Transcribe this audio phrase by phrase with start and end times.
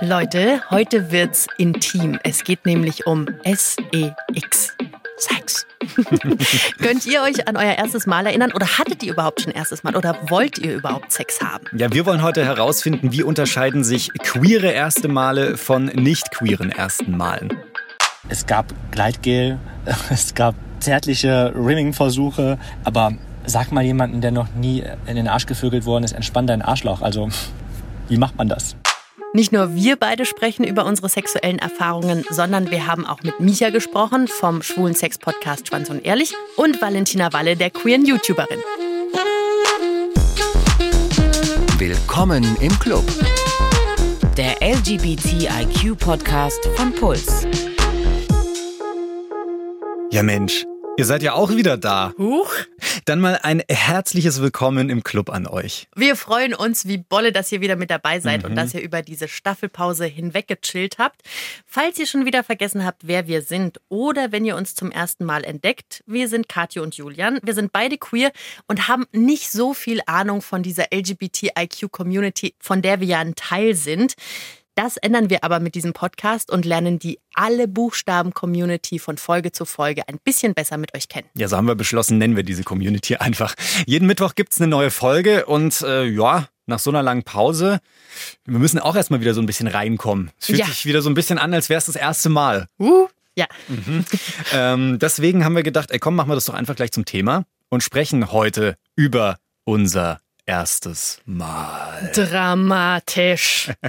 [0.00, 2.18] Leute, heute wird's intim.
[2.22, 4.76] Es geht nämlich um S-E-X.
[5.16, 5.66] Sex.
[6.78, 9.96] Könnt ihr euch an euer erstes Mal erinnern oder hattet ihr überhaupt schon erstes Mal
[9.96, 11.64] oder wollt ihr überhaupt Sex haben?
[11.72, 17.16] Ja, wir wollen heute herausfinden, wie unterscheiden sich queere erste Male von nicht queeren ersten
[17.16, 17.56] Malen.
[18.28, 19.58] Es gab Gleitgel,
[20.10, 23.14] es gab zärtliche Rimming-Versuche, aber
[23.46, 27.00] sag mal jemanden, der noch nie in den Arsch gevögelt worden ist, entspann deinen Arschloch.
[27.00, 27.30] Also,
[28.08, 28.76] wie macht man das?
[29.36, 33.68] Nicht nur wir beide sprechen über unsere sexuellen Erfahrungen, sondern wir haben auch mit Micha
[33.68, 38.60] gesprochen vom schwulen Sex-Podcast Schwanz und Ehrlich und Valentina Walle, der queeren YouTuberin.
[41.76, 43.04] Willkommen im Club.
[44.38, 47.46] Der LGBTIQ-Podcast von Puls.
[50.12, 50.64] Ja Mensch,
[50.96, 52.12] ihr seid ja auch wieder da.
[52.18, 52.52] Huch.
[53.04, 55.88] Dann mal ein herzliches Willkommen im Club an euch.
[55.94, 59.02] Wir freuen uns wie Bolle, dass ihr wieder mit dabei seid und dass ihr über
[59.02, 61.22] diese Staffelpause hinweg gechillt habt.
[61.66, 65.24] Falls ihr schon wieder vergessen habt, wer wir sind oder wenn ihr uns zum ersten
[65.24, 67.38] Mal entdeckt, wir sind Katja und Julian.
[67.42, 68.32] Wir sind beide queer
[68.66, 73.74] und haben nicht so viel Ahnung von dieser LGBTIQ-Community, von der wir ja ein Teil
[73.74, 74.14] sind.
[74.76, 79.64] Das ändern wir aber mit diesem Podcast und lernen die alle Buchstaben-Community von Folge zu
[79.64, 81.26] Folge ein bisschen besser mit euch kennen.
[81.34, 83.54] Ja, so haben wir beschlossen, nennen wir diese Community einfach.
[83.86, 87.78] Jeden Mittwoch gibt's eine neue Folge und äh, ja, nach so einer langen Pause,
[88.44, 90.30] wir müssen auch erstmal wieder so ein bisschen reinkommen.
[90.38, 90.66] Es fühlt Ja.
[90.66, 92.66] sich wieder so ein bisschen an, als wäre es das erste Mal.
[92.78, 93.46] Uh, ja.
[94.52, 97.44] Ähm, deswegen haben wir gedacht, ey komm, machen wir das doch einfach gleich zum Thema
[97.70, 102.10] und sprechen heute über unser erstes Mal.
[102.14, 103.70] Dramatisch.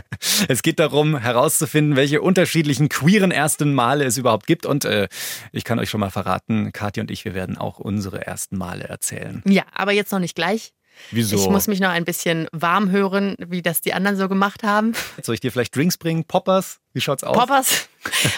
[0.50, 4.66] Es geht darum, herauszufinden, welche unterschiedlichen queeren ersten Male es überhaupt gibt.
[4.66, 5.08] Und äh,
[5.52, 8.86] ich kann euch schon mal verraten, Katja und ich, wir werden auch unsere ersten Male
[8.86, 9.44] erzählen.
[9.46, 10.74] Ja, aber jetzt noch nicht gleich.
[11.12, 11.38] Wieso?
[11.38, 14.94] Ich muss mich noch ein bisschen warm hören, wie das die anderen so gemacht haben.
[15.22, 16.24] Soll ich dir vielleicht Drinks bringen?
[16.26, 16.80] Poppers?
[16.94, 17.38] Wie schaut's aus?
[17.38, 17.90] Poppers,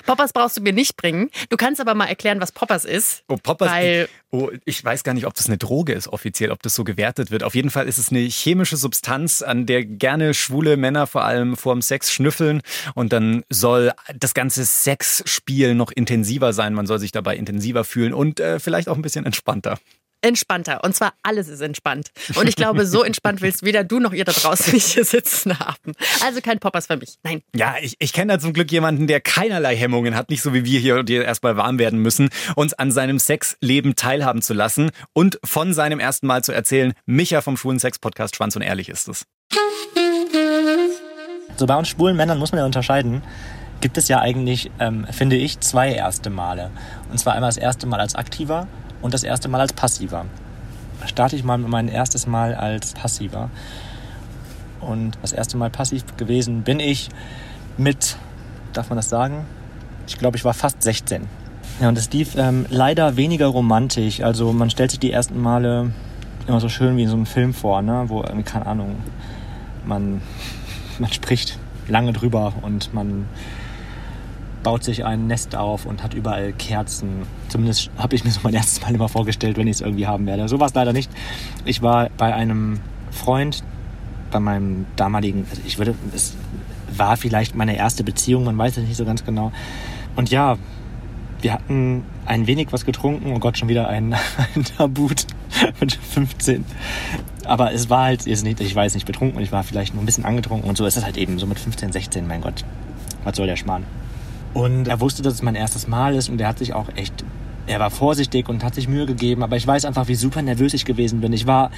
[0.05, 1.29] Poppers brauchst du mir nicht bringen.
[1.49, 3.23] Du kannst aber mal erklären, was Poppers ist.
[3.29, 3.69] Oh, Poppers.
[3.71, 6.83] Weil- oh, ich weiß gar nicht, ob das eine Droge ist offiziell, ob das so
[6.83, 7.43] gewertet wird.
[7.43, 11.55] Auf jeden Fall ist es eine chemische Substanz, an der gerne schwule Männer vor allem
[11.55, 12.61] vorm Sex schnüffeln.
[12.95, 16.73] Und dann soll das ganze Sexspiel noch intensiver sein.
[16.73, 19.79] Man soll sich dabei intensiver fühlen und äh, vielleicht auch ein bisschen entspannter.
[20.21, 20.83] Entspannter.
[20.83, 22.11] Und zwar alles ist entspannt.
[22.35, 25.57] Und ich glaube, so entspannt willst weder du noch ihr da draußen nicht hier sitzen
[25.59, 25.93] haben.
[26.23, 27.15] Also kein Poppers für mich.
[27.23, 27.41] Nein.
[27.55, 30.65] Ja, ich, ich kenne da zum Glück jemanden, der keinerlei Hemmungen hat, nicht so wie
[30.65, 35.39] wir hier, die erstmal warm werden müssen, uns an seinem Sexleben teilhaben zu lassen und
[35.43, 36.93] von seinem ersten Mal zu erzählen.
[37.05, 39.25] Micha vom schwulen Sex-Podcast Schwanz und Ehrlich ist es.
[41.57, 43.21] So bei uns schwulen Männern muss man ja unterscheiden.
[43.81, 46.71] Gibt es ja eigentlich, ähm, finde ich, zwei erste Male.
[47.11, 48.67] Und zwar einmal das erste Mal als aktiver
[49.01, 50.25] und das erste Mal als passiver.
[51.05, 53.49] Starte ich mal mit meinem erstes Mal als passiver.
[54.81, 57.09] Und das erste Mal passiv gewesen bin ich
[57.77, 58.17] mit,
[58.73, 59.45] darf man das sagen?
[60.07, 61.27] Ich glaube, ich war fast 16.
[61.81, 64.21] Ja, und es lief ähm, leider weniger romantisch.
[64.21, 65.91] Also man stellt sich die ersten Male
[66.47, 68.05] immer so schön wie in so einem Film vor, ne?
[68.07, 68.97] wo, keine Ahnung,
[69.85, 70.21] man
[70.99, 73.25] man spricht lange drüber und man
[74.63, 77.23] baut sich ein Nest auf und hat überall Kerzen.
[77.47, 80.25] Zumindest habe ich mir so mein erstes Mal immer vorgestellt, wenn ich es irgendwie haben
[80.25, 80.47] werde.
[80.47, 81.09] So war es leider nicht.
[81.65, 82.79] Ich war bei einem
[83.11, 83.63] Freund,
[84.31, 86.35] bei meinem damaligen, also ich würde, es
[86.95, 89.51] war vielleicht meine erste Beziehung, man weiß es nicht so ganz genau.
[90.15, 90.57] Und ja,
[91.41, 93.31] wir hatten ein wenig was getrunken.
[93.33, 94.13] Oh Gott, schon wieder ein,
[94.55, 95.25] ein Tabut
[95.79, 96.65] mit 15.
[97.45, 100.69] Aber es war halt, ich jetzt nicht betrunken ich war vielleicht nur ein bisschen angetrunken
[100.69, 102.65] und so ist es halt eben, so mit 15, 16, mein Gott.
[103.23, 103.83] Was soll der Schmarrn?
[104.53, 107.13] Und er wusste, dass es mein erstes Mal ist und er hat sich auch echt,
[107.67, 110.73] er war vorsichtig und hat sich Mühe gegeben, aber ich weiß einfach, wie super nervös
[110.73, 111.33] ich gewesen bin.
[111.33, 111.71] Ich war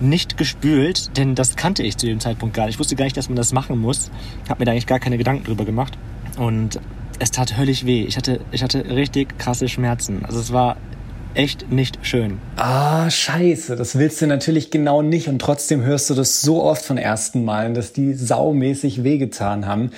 [0.00, 2.74] nicht gespült, denn das kannte ich zu dem Zeitpunkt gar nicht.
[2.74, 4.10] Ich wusste gar nicht, dass man das machen muss.
[4.48, 5.96] Hab mir da eigentlich gar keine Gedanken drüber gemacht.
[6.36, 6.80] Und
[7.18, 8.04] es tat höllisch weh.
[8.04, 10.24] Ich hatte, ich hatte richtig krasse Schmerzen.
[10.24, 10.76] Also es war
[11.34, 12.38] echt nicht schön.
[12.56, 16.84] Ah, scheiße, das willst du natürlich genau nicht und trotzdem hörst du das so oft
[16.84, 19.90] von ersten Malen, dass die saumäßig wehgetan haben.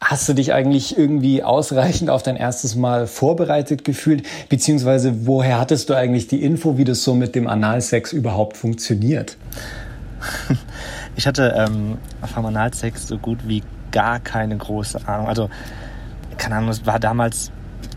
[0.00, 4.26] Hast du dich eigentlich irgendwie ausreichend auf dein erstes Mal vorbereitet gefühlt?
[4.50, 9.36] Beziehungsweise woher hattest du eigentlich die Info, wie das so mit dem Analsex überhaupt funktioniert?
[11.18, 11.96] Ich hatte ähm,
[12.34, 15.28] vom Analsex so gut wie gar keine große Ahnung.
[15.28, 15.48] Also,
[16.36, 17.50] keine Ahnung, es war damals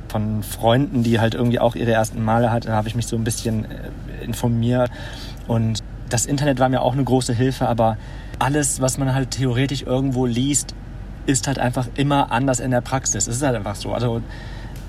[0.07, 3.25] von Freunden, die halt irgendwie auch ihre ersten Male hatten, habe ich mich so ein
[3.25, 4.89] bisschen äh, informiert.
[5.49, 7.97] Und das Internet war mir auch eine große Hilfe, aber
[8.39, 10.73] alles, was man halt theoretisch irgendwo liest,
[11.29, 13.27] ist halt einfach immer anders in der Praxis.
[13.27, 13.93] Es ist halt einfach so.
[13.93, 14.21] Also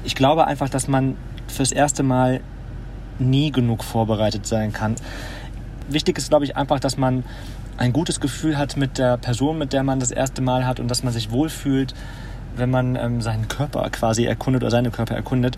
[0.04, 1.16] ich glaube einfach, dass man
[1.48, 2.40] fürs erste Mal
[3.18, 4.96] nie genug vorbereitet sein kann.
[5.88, 7.24] Wichtig ist, glaube ich, einfach, dass man
[7.76, 10.88] ein gutes Gefühl hat mit der Person, mit der man das erste Mal hat und
[10.88, 11.94] dass man sich wohlfühlt,
[12.56, 15.56] wenn man ähm, seinen Körper quasi erkundet oder seine Körper erkundet.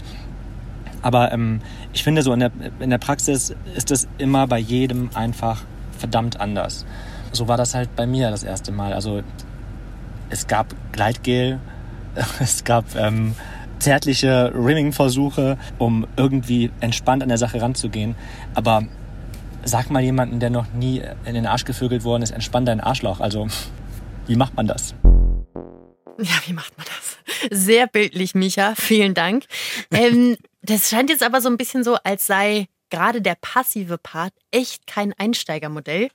[1.03, 1.61] Aber ähm,
[1.93, 5.63] ich finde, so in der, in der Praxis ist es immer bei jedem einfach
[5.99, 6.87] verdammt anders.
[7.33, 8.93] So war das halt bei mir das erste Mal.
[8.93, 9.23] Also
[10.33, 11.61] es gab Gleitgel,
[12.41, 13.37] es gab ähm,
[13.79, 18.17] zärtliche Rimming-Versuche, um irgendwie entspannt an der Sache ranzugehen.
[18.55, 18.83] Aber
[19.65, 23.21] sag mal jemanden, der noch nie in den Arsch gevögelt worden ist, entspann dein Arschloch.
[23.21, 23.47] Also,
[24.27, 24.95] wie macht man das?
[26.19, 27.19] Ja, wie macht man das?
[27.51, 28.75] Sehr bildlich, Micha.
[28.77, 29.45] Vielen Dank.
[29.91, 34.33] Ähm, das scheint jetzt aber so ein bisschen so, als sei gerade der passive Part
[34.53, 36.11] echt kein Einsteigermodell.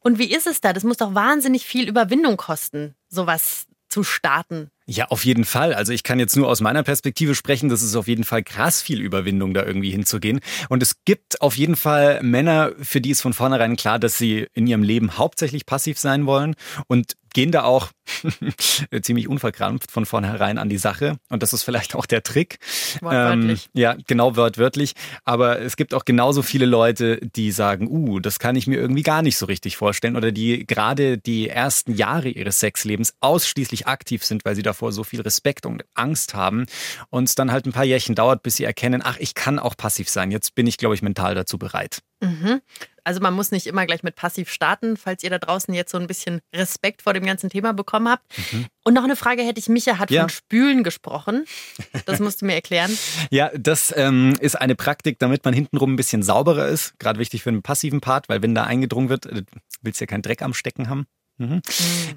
[0.00, 0.72] Und wie ist es da?
[0.72, 4.70] Das muss doch wahnsinnig viel Überwindung kosten, sowas zu starten.
[4.86, 5.74] Ja, auf jeden Fall.
[5.74, 7.68] Also ich kann jetzt nur aus meiner Perspektive sprechen.
[7.68, 10.40] Das ist auf jeden Fall krass viel Überwindung, da irgendwie hinzugehen.
[10.70, 14.46] Und es gibt auf jeden Fall Männer, für die ist von vornherein klar, dass sie
[14.54, 16.54] in ihrem Leben hauptsächlich passiv sein wollen.
[16.86, 17.90] Und gehen da auch
[19.02, 21.18] ziemlich unverkrampft von vornherein an die Sache.
[21.28, 22.58] Und das ist vielleicht auch der Trick.
[23.00, 23.66] Wortwörtlich.
[23.66, 24.94] Ähm, ja, genau wortwörtlich.
[25.24, 29.02] Aber es gibt auch genauso viele Leute, die sagen, uh, das kann ich mir irgendwie
[29.02, 30.16] gar nicht so richtig vorstellen.
[30.16, 35.04] Oder die gerade die ersten Jahre ihres Sexlebens ausschließlich aktiv sind, weil sie davor so
[35.04, 36.66] viel Respekt und Angst haben.
[37.10, 39.76] Und es dann halt ein paar Jährchen dauert, bis sie erkennen, ach, ich kann auch
[39.76, 40.30] passiv sein.
[40.30, 42.00] Jetzt bin ich, glaube ich, mental dazu bereit.
[42.20, 42.60] Mhm.
[43.08, 45.96] Also man muss nicht immer gleich mit passiv starten, falls ihr da draußen jetzt so
[45.96, 48.26] ein bisschen Respekt vor dem ganzen Thema bekommen habt.
[48.52, 48.66] Mhm.
[48.84, 50.20] Und noch eine Frage hätte ich, Micha hat ja.
[50.20, 51.46] von Spülen gesprochen.
[52.04, 52.90] Das musst du mir erklären.
[53.30, 56.98] ja, das ähm, ist eine Praktik, damit man hintenrum ein bisschen sauberer ist.
[56.98, 59.42] Gerade wichtig für einen passiven Part, weil wenn da eingedrungen wird, äh,
[59.80, 61.06] willst du ja keinen Dreck am Stecken haben.
[61.38, 61.46] Mhm.
[61.46, 61.62] Mhm.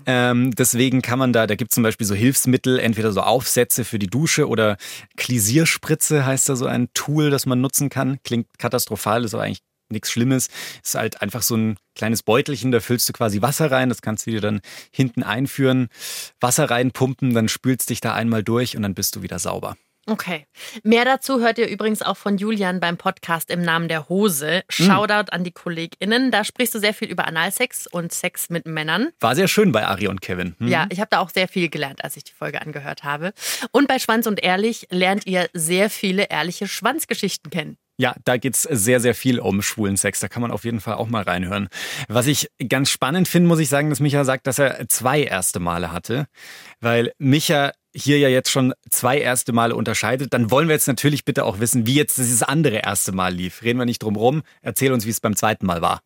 [0.07, 3.85] Ähm, deswegen kann man da, da gibt es zum Beispiel so Hilfsmittel, entweder so Aufsätze
[3.85, 4.75] für die Dusche oder
[5.15, 8.19] Klisierspritze heißt da so ein Tool, das man nutzen kann.
[8.23, 9.61] Klingt katastrophal, ist aber eigentlich
[9.91, 10.49] nichts Schlimmes.
[10.83, 14.25] Ist halt einfach so ein kleines Beutelchen, da füllst du quasi Wasser rein, das kannst
[14.25, 14.61] du dir dann
[14.91, 15.89] hinten einführen,
[16.39, 19.75] Wasser reinpumpen, dann spülst dich da einmal durch und dann bist du wieder sauber.
[20.07, 20.47] Okay.
[20.83, 24.63] Mehr dazu hört ihr übrigens auch von Julian beim Podcast im Namen der Hose.
[24.67, 25.29] Shoutout mhm.
[25.31, 26.31] an die KollegInnen.
[26.31, 29.09] Da sprichst du sehr viel über Analsex und Sex mit Männern.
[29.19, 30.55] War sehr schön bei Ari und Kevin.
[30.57, 30.67] Mhm.
[30.69, 33.31] Ja, ich habe da auch sehr viel gelernt, als ich die Folge angehört habe.
[33.71, 37.77] Und bei Schwanz und Ehrlich lernt ihr sehr viele ehrliche Schwanzgeschichten kennen.
[38.01, 40.19] Ja, da geht's sehr, sehr viel um schwulen Sex.
[40.21, 41.67] Da kann man auf jeden Fall auch mal reinhören.
[42.07, 45.59] Was ich ganz spannend finde, muss ich sagen, dass Micha sagt, dass er zwei erste
[45.59, 46.25] Male hatte.
[46.79, 51.25] Weil Micha hier ja jetzt schon zwei erste Male unterscheidet, dann wollen wir jetzt natürlich
[51.25, 53.61] bitte auch wissen, wie jetzt dieses andere erste Mal lief.
[53.61, 54.41] Reden wir nicht drum rum.
[54.63, 56.01] Erzähl uns, wie es beim zweiten Mal war.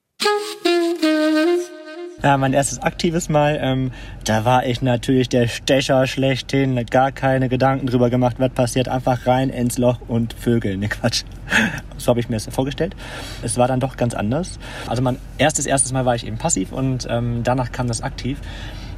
[2.23, 3.91] Ja, mein erstes aktives Mal, ähm,
[4.23, 9.27] da war ich natürlich der Stecher schlechthin, gar keine Gedanken drüber gemacht, was passiert, einfach
[9.27, 11.23] rein ins Loch und Vögel, ne Quatsch.
[11.97, 12.95] So habe ich mir das vorgestellt.
[13.41, 14.59] Es war dann doch ganz anders.
[14.85, 18.39] Also mein erstes, erstes Mal war ich eben passiv und ähm, danach kam das aktiv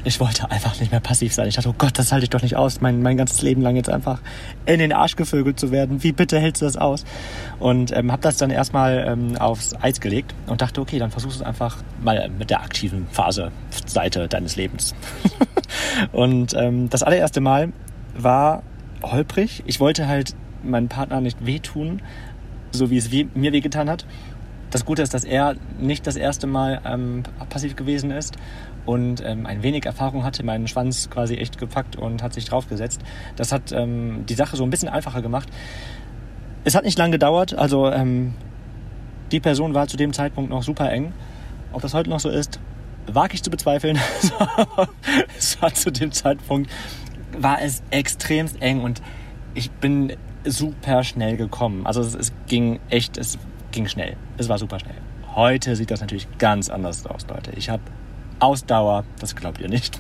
[0.04, 1.48] ich wollte einfach nicht mehr passiv sein.
[1.48, 3.76] Ich dachte, oh Gott, das halte ich doch nicht aus, mein, mein ganzes Leben lang
[3.76, 4.22] jetzt einfach
[4.66, 6.04] in den Arsch gevögelt zu werden.
[6.04, 7.04] Wie bitte hältst du das aus?
[7.60, 11.40] Und ähm, habe das dann erstmal ähm, aufs Eis gelegt und dachte, okay, dann versuchst
[11.40, 13.52] du es einfach mal mit der aktiven Phase,
[13.86, 14.96] Seite deines Lebens.
[16.12, 17.74] und ähm, das allererste Mal
[18.16, 18.64] war
[19.04, 19.64] holprig.
[19.66, 22.02] Ich wollte halt meinem Partner nicht wehtun,
[22.72, 24.06] so wie es mir wehgetan hat.
[24.70, 28.38] Das Gute ist, dass er nicht das erste Mal ähm, passiv gewesen ist
[28.88, 33.02] und ähm, ein wenig Erfahrung hatte, meinen Schwanz quasi echt gepackt und hat sich draufgesetzt.
[33.36, 35.50] Das hat ähm, die Sache so ein bisschen einfacher gemacht.
[36.64, 38.34] Es hat nicht lange gedauert, also ähm,
[39.32, 41.14] die Person war zu dem Zeitpunkt noch super eng.
[41.74, 42.60] Ob das heute noch so ist,
[43.08, 44.00] wage ich zu bezweifeln.
[45.38, 46.72] es war zu dem Zeitpunkt,
[47.38, 49.02] war es extremst eng und
[49.54, 50.14] ich bin
[50.46, 51.86] super schnell gekommen.
[51.86, 53.38] Also es, es ging echt, es
[53.72, 54.16] ging schnell.
[54.38, 54.96] Es war super schnell.
[55.36, 57.52] Heute sieht das natürlich ganz anders aus, Leute.
[57.58, 57.84] Ich habe
[58.40, 60.00] Ausdauer, das glaubt ihr nicht.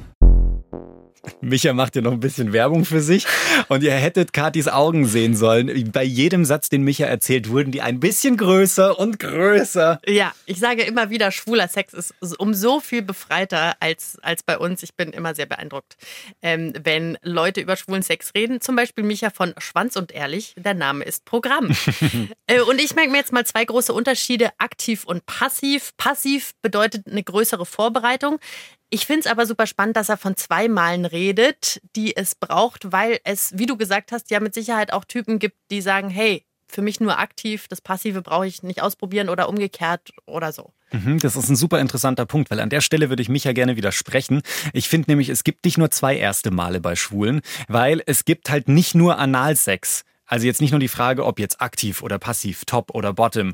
[1.41, 3.25] Micha macht ja noch ein bisschen Werbung für sich.
[3.67, 5.91] Und ihr hättet Katis Augen sehen sollen.
[5.91, 9.99] Bei jedem Satz, den Micha erzählt, wurden die ein bisschen größer und größer.
[10.07, 14.57] Ja, ich sage immer wieder, schwuler Sex ist um so viel befreiter als, als bei
[14.57, 14.83] uns.
[14.83, 15.97] Ich bin immer sehr beeindruckt,
[16.41, 18.61] ähm, wenn Leute über schwulen Sex reden.
[18.61, 20.53] Zum Beispiel Micha von Schwanz und Ehrlich.
[20.57, 21.71] Der Name ist Programm.
[22.47, 24.49] äh, und ich merke mir jetzt mal zwei große Unterschiede.
[24.57, 25.91] Aktiv und passiv.
[25.97, 28.39] Passiv bedeutet eine größere Vorbereitung.
[28.89, 32.91] Ich finde es aber super spannend, dass er von zwei Malen redet, die es braucht,
[32.91, 36.45] weil es, wie du gesagt hast, ja mit Sicherheit auch Typen gibt, die sagen, hey,
[36.69, 40.73] für mich nur aktiv, das Passive brauche ich nicht ausprobieren oder umgekehrt oder so.
[40.91, 43.53] Mhm, das ist ein super interessanter Punkt, weil an der Stelle würde ich mich ja
[43.53, 44.41] gerne widersprechen.
[44.73, 48.49] Ich finde nämlich, es gibt nicht nur zwei erste Male bei Schwulen, weil es gibt
[48.49, 50.03] halt nicht nur Analsex.
[50.27, 53.53] Also jetzt nicht nur die Frage, ob jetzt aktiv oder passiv, top oder bottom,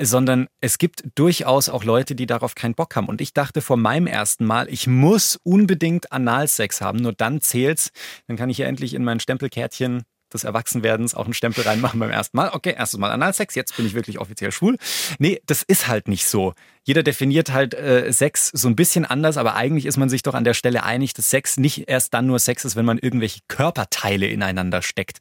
[0.00, 3.08] sondern es gibt durchaus auch Leute, die darauf keinen Bock haben.
[3.08, 7.90] Und ich dachte vor meinem ersten Mal, ich muss unbedingt Analsex haben, nur dann zählt's.
[8.26, 12.10] Dann kann ich ja endlich in mein Stempelkärtchen des Erwachsenwerdens auch einen Stempel reinmachen beim
[12.10, 12.50] ersten Mal.
[12.52, 14.76] Okay, erstes Mal Analsex, jetzt bin ich wirklich offiziell schwul.
[15.18, 16.54] Nee, das ist halt nicht so.
[16.82, 20.34] Jeder definiert halt äh, Sex so ein bisschen anders, aber eigentlich ist man sich doch
[20.34, 23.40] an der Stelle einig, dass Sex nicht erst dann nur Sex ist, wenn man irgendwelche
[23.48, 25.18] Körperteile ineinander steckt.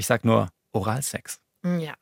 [0.00, 1.40] Ich sag nur Oralsex.
[1.62, 1.92] Ja.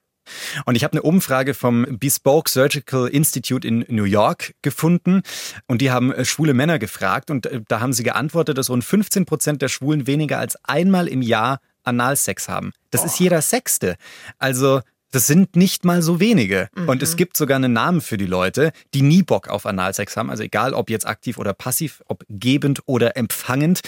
[0.66, 5.22] Und ich habe eine Umfrage vom Bespoke Surgical Institute in New York gefunden
[5.66, 8.84] und die haben äh, schwule Männer gefragt und äh, da haben sie geantwortet, dass rund
[8.84, 12.70] 15 Prozent der Schwulen weniger als einmal im Jahr Analsex haben.
[12.90, 13.06] Das oh.
[13.06, 13.96] ist jeder Sechste.
[14.38, 16.68] Also das sind nicht mal so wenige.
[16.76, 16.88] Mhm.
[16.88, 20.30] Und es gibt sogar einen Namen für die Leute, die nie Bock auf Analsex haben.
[20.30, 23.80] Also egal, ob jetzt aktiv oder passiv, ob gebend oder empfangend.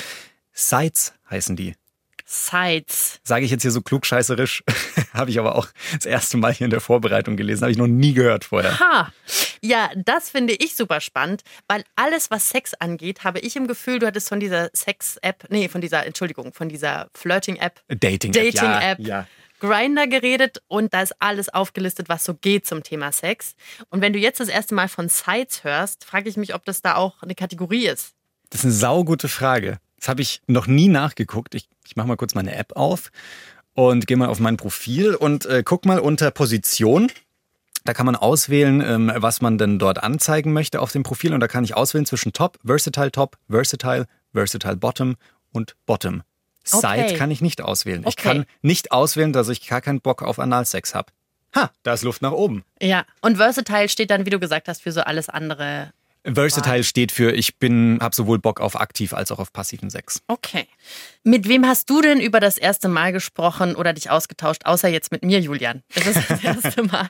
[0.52, 1.74] Sites heißen die.
[2.32, 3.18] Sites.
[3.24, 4.62] Sage ich jetzt hier so klugscheißerisch,
[5.12, 7.88] habe ich aber auch das erste Mal hier in der Vorbereitung gelesen, habe ich noch
[7.88, 8.78] nie gehört vorher.
[8.78, 9.12] Ha.
[9.62, 13.98] Ja, das finde ich super spannend, weil alles, was Sex angeht, habe ich im Gefühl,
[13.98, 17.82] du hattest von dieser Sex-App, nee, von dieser, Entschuldigung, von dieser Flirting-App.
[17.88, 18.54] Dating-App.
[18.54, 19.00] Dating-App.
[19.00, 19.26] Ja, ja.
[19.58, 23.54] Grinder geredet und da ist alles aufgelistet, was so geht zum Thema Sex.
[23.90, 26.80] Und wenn du jetzt das erste Mal von Sites hörst, frage ich mich, ob das
[26.80, 28.14] da auch eine Kategorie ist.
[28.50, 29.78] Das ist eine saugute Frage.
[30.00, 31.54] Das habe ich noch nie nachgeguckt.
[31.54, 33.12] Ich, ich mache mal kurz meine App auf
[33.74, 37.12] und gehe mal auf mein Profil und äh, guck mal unter Position.
[37.84, 41.32] Da kann man auswählen, ähm, was man denn dort anzeigen möchte auf dem Profil.
[41.32, 45.16] Und da kann ich auswählen zwischen Top, Versatile Top, Versatile, Versatile Bottom
[45.52, 46.22] und Bottom.
[46.70, 47.06] Okay.
[47.06, 48.00] Side kann ich nicht auswählen.
[48.00, 48.08] Okay.
[48.10, 51.12] Ich kann nicht auswählen, dass ich gar keinen Bock auf Analsex habe.
[51.54, 52.64] Ha, da ist Luft nach oben.
[52.80, 55.92] Ja, und Versatile steht dann, wie du gesagt hast, für so alles andere
[56.24, 60.22] Versatile steht für, ich bin, habe sowohl Bock auf aktiv als auch auf passiven Sex.
[60.28, 60.66] Okay.
[61.24, 65.12] Mit wem hast du denn über das erste Mal gesprochen oder dich ausgetauscht, außer jetzt
[65.12, 65.82] mit mir, Julian?
[65.94, 67.08] Ist das das erste Mal?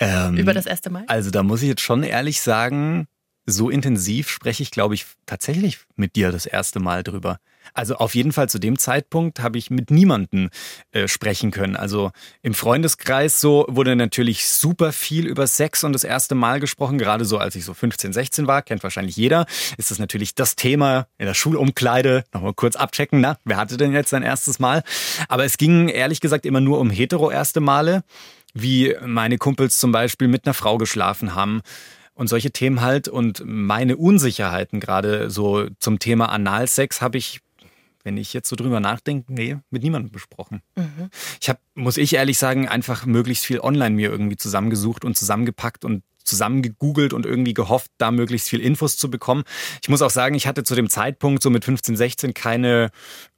[0.00, 1.04] ähm, über das erste Mal?
[1.08, 3.06] Also da muss ich jetzt schon ehrlich sagen,
[3.46, 7.38] so intensiv spreche ich, glaube ich, tatsächlich mit dir das erste Mal drüber.
[7.72, 10.50] Also auf jeden Fall zu dem Zeitpunkt habe ich mit niemandem
[10.92, 11.76] äh, sprechen können.
[11.76, 12.10] Also
[12.42, 16.98] im Freundeskreis so wurde natürlich super viel über Sex und das erste Mal gesprochen.
[16.98, 19.46] Gerade so, als ich so 15, 16 war, kennt wahrscheinlich jeder,
[19.78, 22.24] ist das natürlich das Thema in der Schulumkleide.
[22.32, 24.82] Nochmal kurz abchecken, na, wer hatte denn jetzt sein erstes Mal?
[25.28, 28.04] Aber es ging ehrlich gesagt immer nur um hetero erste Male,
[28.52, 31.62] wie meine Kumpels zum Beispiel mit einer Frau geschlafen haben
[32.14, 33.08] und solche Themen halt.
[33.08, 37.40] Und meine Unsicherheiten gerade so zum Thema Analsex habe ich
[38.04, 40.60] wenn ich jetzt so drüber nachdenke, nee, mit niemandem besprochen.
[40.76, 41.08] Mhm.
[41.40, 45.84] Ich habe, muss ich ehrlich sagen, einfach möglichst viel online mir irgendwie zusammengesucht und zusammengepackt
[45.84, 49.44] und zusammengegoogelt und irgendwie gehofft, da möglichst viel Infos zu bekommen.
[49.82, 52.90] Ich muss auch sagen, ich hatte zu dem Zeitpunkt so mit 15, 16 keine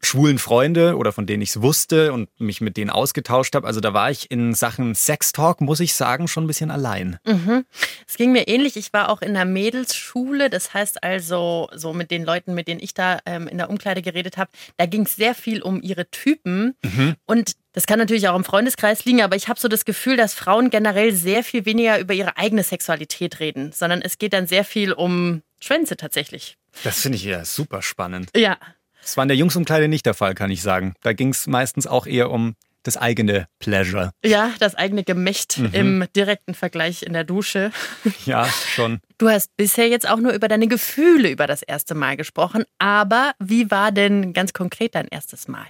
[0.03, 3.67] schwulen Freunde oder von denen ich es wusste und mich mit denen ausgetauscht habe.
[3.67, 7.19] Also da war ich in Sachen Sextalk, muss ich sagen, schon ein bisschen allein.
[7.27, 7.65] Mhm.
[8.07, 8.77] Es ging mir ähnlich.
[8.77, 10.51] Ich war auch in der Mädelsschule.
[10.51, 14.03] Das heißt also, so mit den Leuten, mit denen ich da ähm, in der Umkleide
[14.03, 16.75] geredet habe, da ging es sehr viel um ihre Typen.
[16.85, 17.15] Mhm.
[17.27, 20.33] Und das kann natürlich auch im Freundeskreis liegen, aber ich habe so das Gefühl, dass
[20.33, 24.65] Frauen generell sehr viel weniger über ihre eigene Sexualität reden, sondern es geht dann sehr
[24.65, 26.57] viel um Schwänze tatsächlich.
[26.85, 28.31] Das finde ich ja super spannend.
[28.35, 28.57] Ja.
[29.03, 30.95] Das war in der Jungsumkleide nicht der Fall, kann ich sagen.
[31.03, 32.57] Da ging es meistens auch eher um
[32.87, 34.13] das eigene Pleasure.
[34.25, 35.71] Ja, das eigene Gemächt mhm.
[35.73, 37.71] im direkten Vergleich in der Dusche.
[38.25, 39.01] Ja, schon.
[39.19, 43.33] Du hast bisher jetzt auch nur über deine Gefühle über das erste Mal gesprochen, aber
[43.39, 45.67] wie war denn ganz konkret dein erstes Mal?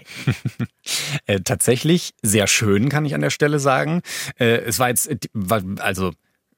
[1.26, 4.00] äh, tatsächlich sehr schön, kann ich an der Stelle sagen.
[4.38, 5.10] Äh, es war jetzt,
[5.78, 6.12] also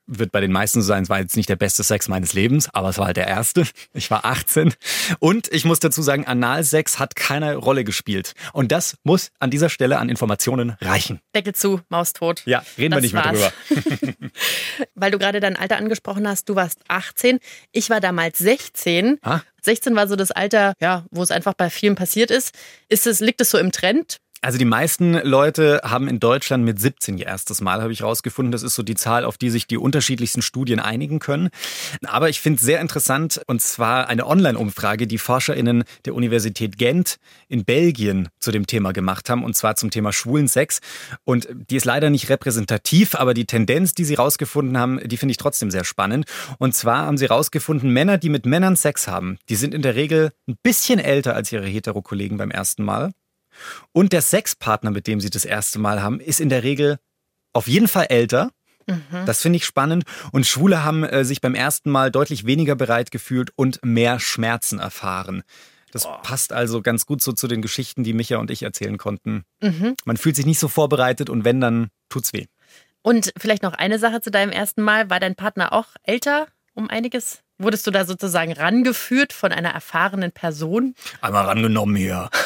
[0.08, 2.68] wird bei den meisten so sein, es war jetzt nicht der beste Sex meines Lebens,
[2.72, 3.64] aber es war halt der erste.
[3.92, 4.74] Ich war 18
[5.18, 8.34] und ich muss dazu sagen, Analsex hat keine Rolle gespielt.
[8.52, 11.20] Und das muss an dieser Stelle an Informationen reichen.
[11.34, 12.42] Deckel zu, Maus tot.
[12.46, 13.38] Ja, reden das wir nicht war's.
[13.38, 13.52] mehr
[14.00, 14.30] drüber.
[14.94, 17.38] Weil du gerade dein Alter angesprochen hast, du warst 18,
[17.72, 19.18] ich war damals 16.
[19.22, 19.40] Ah?
[19.62, 22.54] 16 war so das Alter, ja, wo es einfach bei vielen passiert ist.
[22.88, 24.18] Ist es, liegt es so im Trend?
[24.40, 28.52] Also die meisten Leute haben in Deutschland mit 17 ihr erstes Mal, habe ich rausgefunden.
[28.52, 31.48] Das ist so die Zahl, auf die sich die unterschiedlichsten Studien einigen können.
[32.06, 37.16] Aber ich finde es sehr interessant, und zwar eine Online-Umfrage, die ForscherInnen der Universität Gent
[37.48, 40.78] in Belgien zu dem Thema gemacht haben, und zwar zum Thema schwulen Sex.
[41.24, 45.32] Und die ist leider nicht repräsentativ, aber die Tendenz, die sie rausgefunden haben, die finde
[45.32, 46.26] ich trotzdem sehr spannend.
[46.58, 49.96] Und zwar haben sie rausgefunden, Männer, die mit Männern Sex haben, die sind in der
[49.96, 53.10] Regel ein bisschen älter als ihre Hetero-Kollegen beim ersten Mal.
[53.92, 56.98] Und der Sexpartner, mit dem sie das erste Mal haben, ist in der Regel
[57.52, 58.50] auf jeden Fall älter.
[58.86, 59.26] Mhm.
[59.26, 60.04] Das finde ich spannend.
[60.32, 64.78] Und Schwule haben äh, sich beim ersten Mal deutlich weniger bereit gefühlt und mehr Schmerzen
[64.78, 65.42] erfahren.
[65.92, 66.16] Das oh.
[66.22, 69.44] passt also ganz gut so zu den Geschichten, die Micha und ich erzählen konnten.
[69.62, 69.94] Mhm.
[70.04, 72.46] Man fühlt sich nicht so vorbereitet und wenn, dann tut's weh.
[73.02, 75.08] Und vielleicht noch eine Sache zu deinem ersten Mal.
[75.08, 77.42] War dein Partner auch älter um einiges?
[77.58, 80.94] Wurdest du da sozusagen rangeführt von einer erfahrenen Person?
[81.20, 82.30] Einmal rangenommen hier.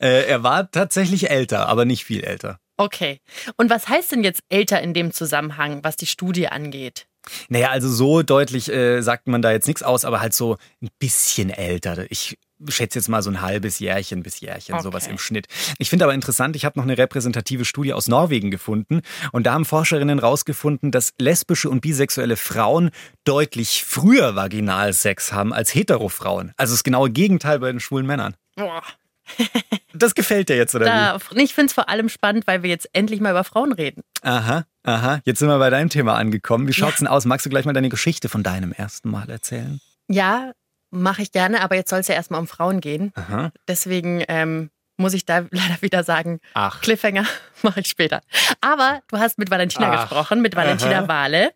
[0.00, 2.58] Äh, er war tatsächlich älter, aber nicht viel älter.
[2.78, 3.20] Okay.
[3.56, 7.06] Und was heißt denn jetzt älter in dem Zusammenhang, was die Studie angeht?
[7.48, 10.88] Naja, also so deutlich äh, sagt man da jetzt nichts aus, aber halt so ein
[10.98, 12.10] bisschen älter.
[12.10, 14.82] Ich schätze jetzt mal so ein halbes Jährchen bis Jährchen, okay.
[14.82, 15.46] sowas im Schnitt.
[15.78, 19.54] Ich finde aber interessant, ich habe noch eine repräsentative Studie aus Norwegen gefunden und da
[19.54, 22.90] haben Forscherinnen rausgefunden, dass lesbische und bisexuelle Frauen
[23.24, 26.52] deutlich früher Vaginalsex haben als Heterofrauen.
[26.56, 28.34] Also das genaue Gegenteil bei den schwulen Männern.
[28.56, 28.82] Boah.
[29.94, 31.42] Das gefällt dir jetzt, oder da, wie?
[31.42, 34.02] Ich finde es vor allem spannend, weil wir jetzt endlich mal über Frauen reden.
[34.20, 35.20] Aha, aha.
[35.24, 36.68] Jetzt sind wir bei deinem Thema angekommen.
[36.68, 36.98] Wie schaut's ja.
[36.98, 37.24] denn aus?
[37.24, 39.80] Magst du gleich mal deine Geschichte von deinem ersten Mal erzählen?
[40.08, 40.52] Ja,
[40.96, 43.12] mache ich gerne, aber jetzt soll es ja erstmal um Frauen gehen.
[43.14, 43.52] Aha.
[43.68, 46.80] Deswegen ähm, muss ich da leider wieder sagen, Ach.
[46.80, 47.26] Cliffhanger
[47.62, 48.22] mache ich später.
[48.60, 50.00] Aber du hast mit Valentina Ach.
[50.02, 51.08] gesprochen, mit Valentina Aha.
[51.08, 51.52] Wale.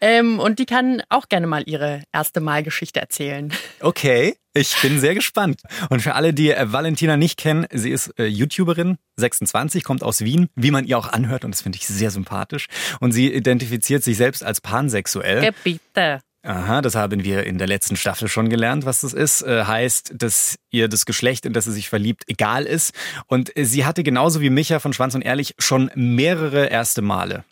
[0.00, 3.52] Ähm, und die kann auch gerne mal ihre erste Malgeschichte erzählen.
[3.80, 5.62] Okay, ich bin sehr gespannt.
[5.90, 10.20] Und für alle, die äh, Valentina nicht kennen, sie ist äh, YouTuberin, 26, kommt aus
[10.20, 11.44] Wien, wie man ihr auch anhört.
[11.44, 12.66] Und das finde ich sehr sympathisch.
[13.00, 15.52] Und sie identifiziert sich selbst als pansexuell.
[15.52, 16.20] Gebiete.
[16.46, 19.40] Aha, das haben wir in der letzten Staffel schon gelernt, was das ist.
[19.40, 22.92] Äh, heißt, dass ihr das Geschlecht, in das sie sich verliebt, egal ist.
[23.28, 27.44] Und äh, sie hatte genauso wie Micha von Schwanz und Ehrlich schon mehrere erste Male.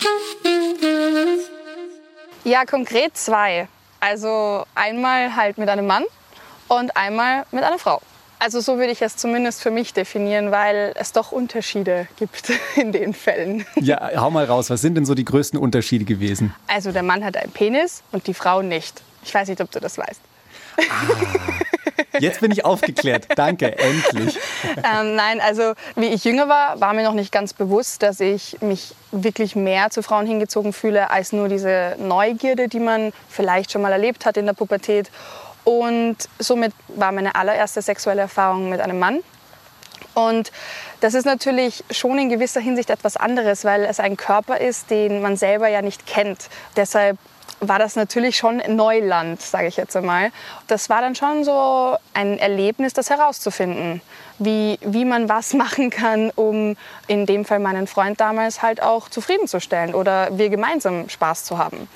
[2.44, 3.66] Ja, konkret zwei.
[4.00, 6.04] Also einmal halt mit einem Mann
[6.68, 8.02] und einmal mit einer Frau.
[8.42, 12.90] Also so würde ich es zumindest für mich definieren, weil es doch Unterschiede gibt in
[12.90, 13.64] den Fällen.
[13.76, 16.52] Ja, hau mal raus, was sind denn so die größten Unterschiede gewesen?
[16.66, 19.00] Also der Mann hat einen Penis und die Frau nicht.
[19.24, 20.20] Ich weiß nicht, ob du das weißt.
[20.76, 23.28] Ah, jetzt bin ich aufgeklärt.
[23.36, 24.36] Danke, endlich.
[24.76, 28.56] Ähm, nein, also wie ich jünger war, war mir noch nicht ganz bewusst, dass ich
[28.62, 33.82] mich wirklich mehr zu Frauen hingezogen fühle als nur diese Neugierde, die man vielleicht schon
[33.82, 35.10] mal erlebt hat in der Pubertät.
[35.64, 39.20] Und somit war meine allererste sexuelle Erfahrung mit einem Mann.
[40.14, 40.52] Und
[41.00, 45.22] das ist natürlich schon in gewisser Hinsicht etwas anderes, weil es ein Körper ist, den
[45.22, 46.48] man selber ja nicht kennt.
[46.76, 47.18] Deshalb
[47.62, 50.32] war das natürlich schon Neuland, sage ich jetzt einmal.
[50.66, 54.02] Das war dann schon so ein Erlebnis, das herauszufinden,
[54.38, 59.08] wie, wie man was machen kann, um in dem Fall meinen Freund damals halt auch
[59.08, 61.88] zufriedenzustellen oder wir gemeinsam Spaß zu haben.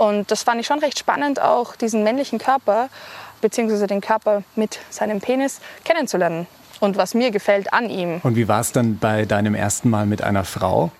[0.00, 2.88] Und das fand ich schon recht spannend, auch diesen männlichen Körper
[3.42, 6.46] beziehungsweise den Körper mit seinem Penis kennenzulernen
[6.80, 8.18] und was mir gefällt an ihm.
[8.22, 10.90] Und wie war es dann bei deinem ersten Mal mit einer Frau?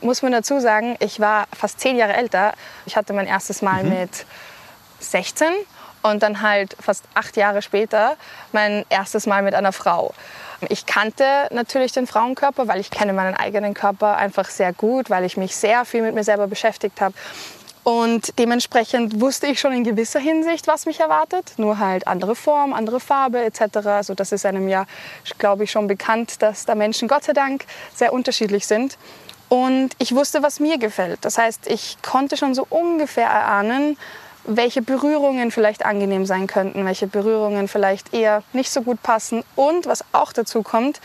[0.00, 2.52] Muss man dazu sagen, ich war fast zehn Jahre älter.
[2.84, 3.98] Ich hatte mein erstes Mal mhm.
[3.98, 4.26] mit
[5.00, 5.48] 16
[6.02, 8.16] und dann halt fast acht Jahre später
[8.52, 10.14] mein erstes Mal mit einer Frau.
[10.68, 15.24] Ich kannte natürlich den Frauenkörper, weil ich kenne meinen eigenen Körper einfach sehr gut, weil
[15.24, 17.14] ich mich sehr viel mit mir selber beschäftigt habe.
[17.86, 21.52] Und dementsprechend wusste ich schon in gewisser Hinsicht, was mich erwartet.
[21.56, 23.76] Nur halt andere Form, andere Farbe etc.
[23.86, 24.86] Also das ist einem ja,
[25.38, 28.98] glaube ich, schon bekannt, dass da Menschen Gott sei Dank sehr unterschiedlich sind.
[29.48, 31.20] Und ich wusste, was mir gefällt.
[31.24, 33.96] Das heißt, ich konnte schon so ungefähr erahnen,
[34.42, 39.44] welche Berührungen vielleicht angenehm sein könnten, welche Berührungen vielleicht eher nicht so gut passen.
[39.54, 41.00] Und was auch dazu kommt,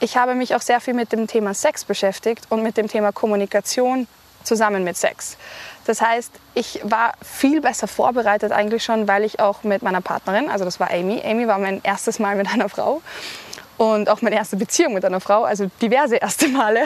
[0.00, 3.10] ich habe mich auch sehr viel mit dem Thema Sex beschäftigt und mit dem Thema
[3.10, 4.06] Kommunikation
[4.44, 5.38] zusammen mit Sex.
[5.86, 10.50] Das heißt, ich war viel besser vorbereitet eigentlich schon, weil ich auch mit meiner Partnerin,
[10.50, 13.00] also das war Amy, Amy war mein erstes Mal mit einer Frau
[13.78, 16.84] und auch meine erste Beziehung mit einer Frau, also diverse erste Male.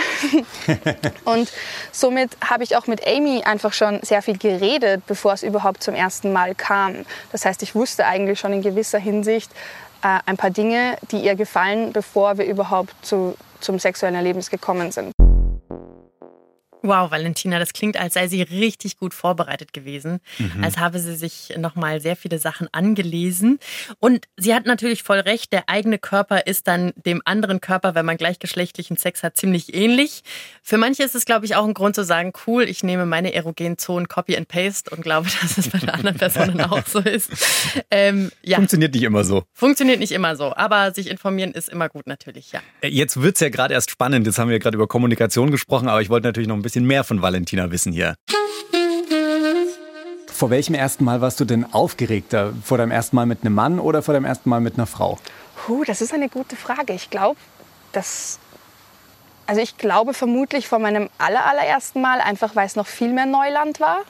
[1.24, 1.50] und
[1.92, 5.94] somit habe ich auch mit Amy einfach schon sehr viel geredet, bevor es überhaupt zum
[5.94, 7.06] ersten Mal kam.
[7.32, 9.50] Das heißt, ich wusste eigentlich schon in gewisser Hinsicht
[10.02, 14.90] äh, ein paar Dinge, die ihr gefallen, bevor wir überhaupt zu, zum sexuellen Erlebnis gekommen
[14.92, 15.12] sind.
[16.82, 20.64] Wow, Valentina, das klingt, als sei sie richtig gut vorbereitet gewesen, mhm.
[20.64, 23.58] als habe sie sich nochmal sehr viele Sachen angelesen.
[23.98, 28.06] Und sie hat natürlich voll recht, der eigene Körper ist dann dem anderen Körper, wenn
[28.06, 30.22] man gleichgeschlechtlichen Sex hat, ziemlich ähnlich.
[30.62, 33.34] Für manche ist es, glaube ich, auch ein Grund zu sagen, cool, ich nehme meine
[33.34, 37.00] erogenen Zonen Copy and Paste und glaube, dass es bei der anderen Personen auch so
[37.00, 37.30] ist.
[37.90, 38.56] Ähm, ja.
[38.56, 39.44] Funktioniert nicht immer so.
[39.52, 42.60] Funktioniert nicht immer so, aber sich informieren ist immer gut natürlich, ja.
[42.80, 44.26] Äh, jetzt wird es ja gerade erst spannend.
[44.26, 46.86] Jetzt haben wir gerade über Kommunikation gesprochen, aber ich wollte natürlich noch ein bisschen bisschen
[46.86, 48.14] mehr von Valentina wissen hier.
[50.28, 52.52] Vor welchem ersten Mal warst du denn aufgeregter?
[52.62, 55.18] Vor deinem ersten Mal mit einem Mann oder vor deinem ersten Mal mit einer Frau?
[55.56, 56.92] Puh, das ist eine gute Frage.
[56.92, 57.40] Ich glaube,
[57.90, 58.38] dass
[59.48, 63.26] also ich glaube vermutlich vor meinem aller, allerersten Mal, einfach weil es noch viel mehr
[63.26, 64.02] Neuland war,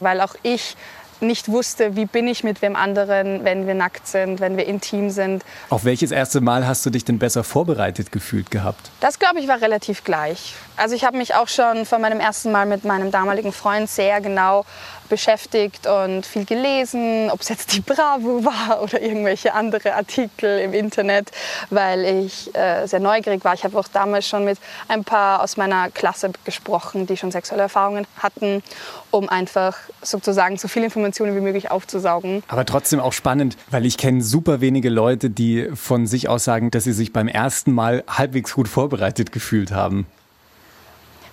[0.00, 0.76] weil auch ich
[1.22, 5.10] nicht wusste, wie bin ich mit wem anderen, wenn wir nackt sind, wenn wir intim
[5.10, 5.44] sind.
[5.70, 8.90] Auf welches erste Mal hast du dich denn besser vorbereitet gefühlt gehabt?
[9.00, 10.54] Das, glaube ich, war relativ gleich.
[10.76, 14.20] Also ich habe mich auch schon von meinem ersten Mal mit meinem damaligen Freund sehr
[14.20, 14.64] genau
[15.08, 20.72] beschäftigt und viel gelesen, ob es jetzt die Bravo war oder irgendwelche andere Artikel im
[20.72, 21.30] Internet,
[21.70, 23.54] weil ich äh, sehr neugierig war.
[23.54, 27.62] Ich habe auch damals schon mit ein paar aus meiner Klasse gesprochen, die schon sexuelle
[27.62, 28.62] Erfahrungen hatten,
[29.10, 32.42] um einfach sozusagen so viele Informationen wie möglich aufzusaugen.
[32.48, 36.70] Aber trotzdem auch spannend, weil ich kenne super wenige Leute, die von sich aus sagen,
[36.70, 40.06] dass sie sich beim ersten Mal halbwegs gut vorbereitet gefühlt haben.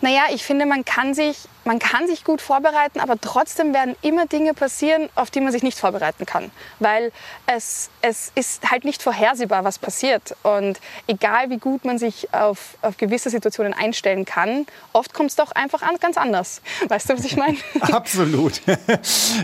[0.01, 4.25] Naja, ich finde, man kann sich man kann sich gut vorbereiten, aber trotzdem werden immer
[4.25, 6.51] Dinge passieren, auf die man sich nicht vorbereiten kann.
[6.79, 7.11] Weil
[7.45, 10.35] es, es ist halt nicht vorhersehbar, was passiert.
[10.43, 15.35] Und egal wie gut man sich auf, auf gewisse Situationen einstellen kann, oft kommt es
[15.35, 16.61] doch einfach an, ganz anders.
[16.87, 17.57] Weißt du, was ich meine?
[17.81, 18.61] Absolut.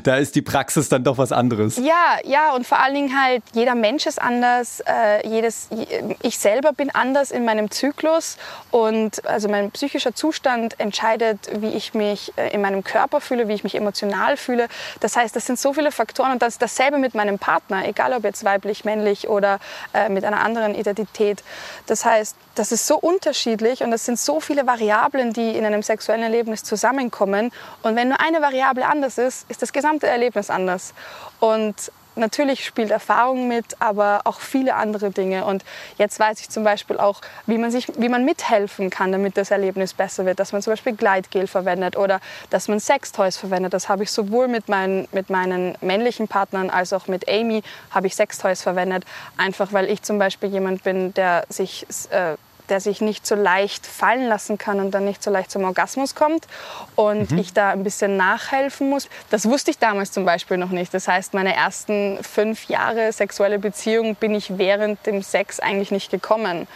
[0.03, 1.77] da ist die Praxis dann doch was anderes.
[1.77, 4.81] Ja, ja, und vor allen Dingen halt, jeder Mensch ist anders.
[4.81, 5.69] Äh, jedes,
[6.21, 8.37] ich selber bin anders in meinem Zyklus.
[8.71, 13.47] Und also mein psychischer Zustand entscheidet, wie ich mich mich äh, in meinem Körper fühle,
[13.49, 14.67] wie ich mich emotional fühle.
[15.01, 18.23] Das heißt, das sind so viele Faktoren und das dasselbe mit meinem Partner, egal ob
[18.23, 19.59] jetzt weiblich, männlich oder
[19.93, 21.43] äh, mit einer anderen Identität.
[21.87, 25.83] Das heißt, das ist so unterschiedlich und es sind so viele Variablen, die in einem
[25.83, 27.51] sexuellen Erlebnis zusammenkommen.
[27.83, 30.93] Und wenn nur eine Variable anders ist, ist das gesamte Erlebnis anders.
[31.41, 35.45] Und natürlich spielt Erfahrung mit, aber auch viele andere Dinge.
[35.45, 35.63] Und
[35.97, 39.51] jetzt weiß ich zum Beispiel auch, wie man, sich, wie man mithelfen kann, damit das
[39.51, 40.39] Erlebnis besser wird.
[40.39, 43.73] Dass man zum Beispiel Gleitgel verwendet oder dass man Sextoys verwendet.
[43.73, 48.07] Das habe ich sowohl mit meinen, mit meinen männlichen Partnern als auch mit Amy habe
[48.07, 49.05] ich Sextoys verwendet.
[49.37, 52.35] Einfach weil ich zum Beispiel jemand bin, der sich äh,
[52.69, 56.15] der sich nicht so leicht fallen lassen kann und dann nicht so leicht zum Orgasmus
[56.15, 56.47] kommt
[56.95, 57.37] und mhm.
[57.37, 59.09] ich da ein bisschen nachhelfen muss.
[59.29, 60.93] Das wusste ich damals zum Beispiel noch nicht.
[60.93, 66.11] Das heißt, meine ersten fünf Jahre sexuelle Beziehung bin ich während dem Sex eigentlich nicht
[66.11, 66.67] gekommen.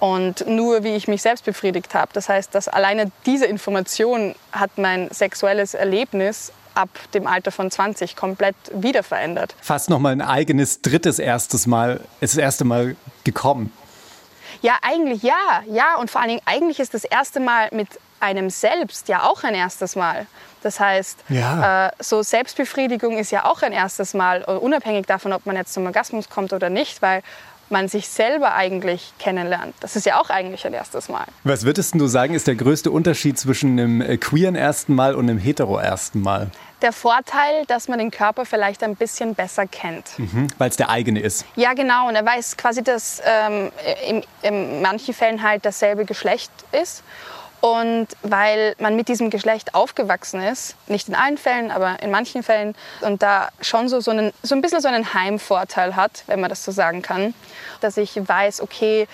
[0.00, 2.10] Und nur wie ich mich selbst befriedigt habe.
[2.12, 8.16] Das heißt, dass alleine diese Information hat mein sexuelles Erlebnis ab dem Alter von 20
[8.16, 9.54] komplett wieder verändert.
[9.60, 13.72] Fast noch mal ein eigenes drittes erstes Mal, ist das erste Mal gekommen.
[14.60, 15.62] Ja, eigentlich ja.
[15.66, 17.88] Ja, und vor allen Dingen, eigentlich ist das erste Mal mit
[18.20, 20.26] einem selbst ja auch ein erstes Mal.
[20.62, 21.88] Das heißt, ja.
[21.88, 25.72] äh, so Selbstbefriedigung ist ja auch ein erstes Mal, äh, unabhängig davon, ob man jetzt
[25.72, 27.22] zum Orgasmus kommt oder nicht, weil
[27.72, 29.74] man sich selber eigentlich kennenlernt.
[29.80, 31.24] Das ist ja auch eigentlich ein erstes Mal.
[31.42, 35.28] Was würdest du sagen, ist der größte Unterschied zwischen einem äh, queeren ersten Mal und
[35.28, 36.50] einem hetero ersten Mal?
[36.82, 40.18] Der Vorteil, dass man den Körper vielleicht ein bisschen besser kennt.
[40.18, 41.44] Mhm, Weil es der eigene ist.
[41.54, 42.08] Ja, genau.
[42.08, 43.70] Und er weiß quasi, dass ähm,
[44.08, 47.02] in, in manchen Fällen halt dasselbe Geschlecht ist.
[47.62, 52.42] Und weil man mit diesem Geschlecht aufgewachsen ist, nicht in allen Fällen, aber in manchen
[52.42, 56.40] Fällen, und da schon so, so, einen, so ein bisschen so einen Heimvorteil hat, wenn
[56.40, 57.34] man das so sagen kann,
[57.80, 59.06] dass ich weiß, okay,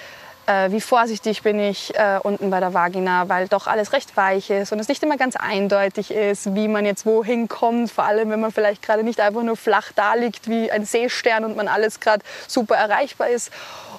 [0.49, 4.49] äh, wie vorsichtig bin ich äh, unten bei der Vagina, weil doch alles recht weich
[4.49, 8.31] ist und es nicht immer ganz eindeutig ist, wie man jetzt wohin kommt, vor allem
[8.31, 11.69] wenn man vielleicht gerade nicht einfach nur flach da liegt wie ein Seestern und man
[11.69, 13.53] alles gerade super erreichbar ist.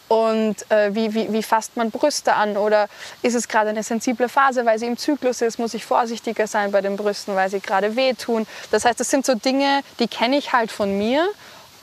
[0.08, 2.58] Und äh, wie, wie, wie fasst man Brüste an?
[2.58, 2.88] Oder
[3.22, 5.60] ist es gerade eine sensible Phase, weil sie im Zyklus ist?
[5.60, 8.48] Muss ich vorsichtiger sein bei den Brüsten, weil sie gerade wehtun?
[8.72, 11.30] Das heißt, das sind so Dinge, die kenne ich halt von mir.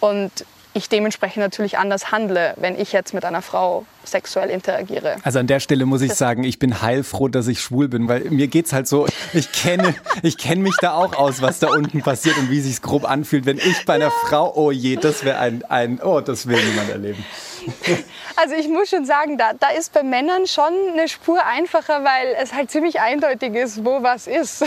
[0.00, 0.44] Und
[0.76, 5.16] ich dementsprechend natürlich anders handle, wenn ich jetzt mit einer Frau sexuell interagiere.
[5.22, 8.24] Also an der Stelle muss ich sagen, ich bin heilfroh, dass ich schwul bin, weil
[8.30, 11.68] mir geht es halt so, ich kenne, ich kenne mich da auch aus, was da
[11.68, 14.10] unten passiert und wie sich grob anfühlt, wenn ich bei einer.
[14.10, 17.24] Frau, oh je, das wäre ein, ein, oh, das will niemand erleben.
[18.36, 22.36] Also ich muss schon sagen, da, da ist bei Männern schon eine Spur einfacher, weil
[22.38, 24.62] es halt ziemlich eindeutig ist, wo was ist.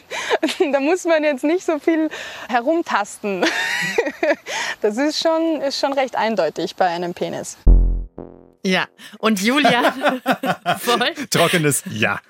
[0.72, 2.08] da muss man jetzt nicht so viel
[2.48, 3.44] herumtasten.
[4.80, 7.56] Das ist schon, ist schon recht eindeutig bei einem Penis.
[8.66, 8.86] Ja,
[9.18, 10.22] und Julian.
[10.80, 11.12] voll.
[11.30, 12.20] Trockenes Ja.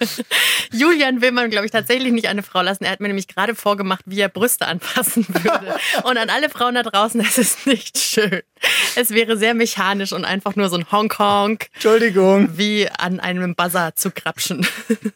[0.72, 2.84] Julian will man, glaube ich, tatsächlich nicht eine Frau lassen.
[2.84, 5.76] Er hat mir nämlich gerade vorgemacht, wie er Brüste anpassen würde.
[6.02, 8.42] Und an alle Frauen da draußen, es ist nicht schön.
[8.96, 11.58] Es wäre sehr mechanisch und einfach nur so ein Hongkong.
[11.74, 12.56] Entschuldigung.
[12.56, 14.66] Wie an einem Buzzer zu krapschen.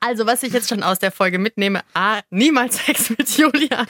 [0.00, 3.86] Also, was ich jetzt schon aus der Folge mitnehme, A, niemals Sex mit Julian.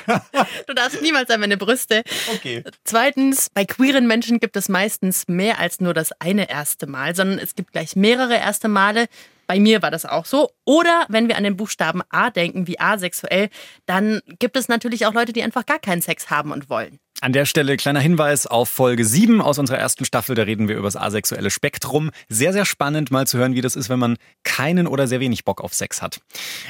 [0.66, 2.02] Du darfst niemals an meine Brüste.
[2.34, 2.62] Okay.
[2.84, 7.38] Zweitens, bei queeren Menschen gibt es meistens mehr als nur das eine erste Mal, sondern
[7.38, 9.06] es gibt gleich mehrere erste Male.
[9.46, 10.50] Bei mir war das auch so.
[10.64, 13.48] Oder wenn wir an den Buchstaben A denken, wie asexuell,
[13.86, 16.98] dann gibt es natürlich auch Leute, die einfach gar keinen Sex haben und wollen.
[17.20, 20.34] An der Stelle kleiner Hinweis auf Folge 7 aus unserer ersten Staffel.
[20.34, 22.10] Da reden wir über das asexuelle Spektrum.
[22.28, 25.44] Sehr, sehr spannend mal zu hören, wie das ist, wenn man keinen oder sehr wenig
[25.44, 26.20] Bock auf Sex hat.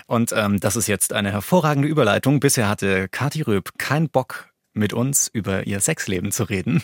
[0.06, 2.40] Und ähm, das ist jetzt eine hervorragende Überleitung.
[2.40, 6.82] Bisher hatte Kathi Röb keinen Bock mit uns über ihr Sexleben zu reden.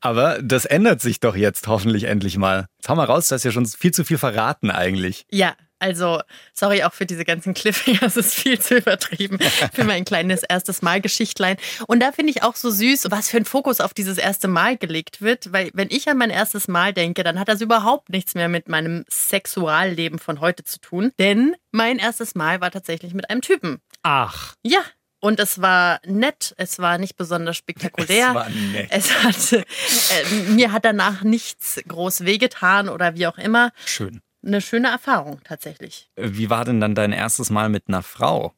[0.00, 2.66] Aber das ändert sich doch jetzt hoffentlich endlich mal.
[2.78, 5.24] Jetzt hau mal raus, das ist ja schon viel zu viel verraten eigentlich.
[5.30, 6.20] Ja, also,
[6.54, 9.38] sorry auch für diese ganzen Cliffhanger, es ist viel zu übertrieben
[9.72, 11.56] für mein kleines erstes Mal Geschichtlein.
[11.86, 14.76] Und da finde ich auch so süß, was für ein Fokus auf dieses erste Mal
[14.76, 18.34] gelegt wird, weil wenn ich an mein erstes Mal denke, dann hat das überhaupt nichts
[18.34, 23.30] mehr mit meinem Sexualleben von heute zu tun, denn mein erstes Mal war tatsächlich mit
[23.30, 23.80] einem Typen.
[24.02, 24.54] Ach.
[24.64, 24.80] Ja,
[25.20, 28.28] und es war nett, es war nicht besonders spektakulär.
[28.28, 28.88] Es war nett.
[28.90, 33.72] Es hat, äh, mir hat danach nichts groß wehgetan oder wie auch immer.
[33.84, 34.20] Schön.
[34.44, 36.10] Eine schöne Erfahrung tatsächlich.
[36.16, 38.54] Wie war denn dann dein erstes Mal mit einer Frau?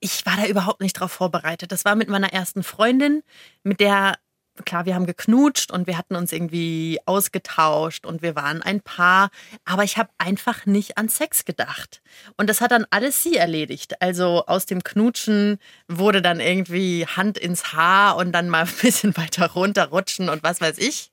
[0.00, 1.72] Ich war da überhaupt nicht drauf vorbereitet.
[1.72, 3.22] Das war mit meiner ersten Freundin,
[3.62, 4.18] mit der
[4.64, 9.30] klar, wir haben geknutscht und wir hatten uns irgendwie ausgetauscht und wir waren ein Paar,
[9.64, 12.02] aber ich habe einfach nicht an Sex gedacht.
[12.36, 14.00] Und das hat dann alles sie erledigt.
[14.00, 19.16] Also aus dem Knutschen wurde dann irgendwie Hand ins Haar und dann mal ein bisschen
[19.16, 21.10] weiter runterrutschen und was weiß ich.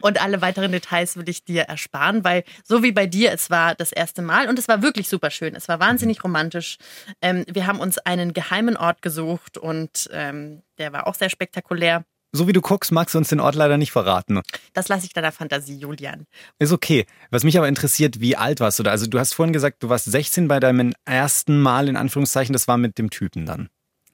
[0.00, 3.74] Und alle weiteren Details will ich dir ersparen, weil so wie bei dir, es war
[3.74, 5.54] das erste Mal und es war wirklich super schön.
[5.54, 6.78] Es war wahnsinnig romantisch.
[7.20, 12.04] Ähm, wir haben uns einen geheimen Ort gesucht und ähm, der war auch sehr spektakulär.
[12.32, 14.40] So wie du guckst, magst du uns den Ort leider nicht verraten.
[14.72, 16.26] Das lasse ich deiner Fantasie, Julian.
[16.58, 17.06] Ist okay.
[17.30, 18.92] Was mich aber interessiert, wie alt warst du da?
[18.92, 22.68] Also du hast vorhin gesagt, du warst 16 bei deinem ersten Mal, in Anführungszeichen, das
[22.68, 23.68] war mit dem Typen dann.